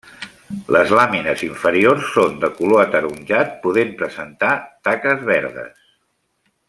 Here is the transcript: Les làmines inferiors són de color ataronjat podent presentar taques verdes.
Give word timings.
Les 0.75 0.93
làmines 0.99 1.43
inferiors 1.47 2.07
són 2.15 2.39
de 2.45 2.49
color 2.61 2.83
ataronjat 2.85 3.53
podent 3.67 3.93
presentar 4.01 4.55
taques 4.89 5.25
verdes. 5.29 5.87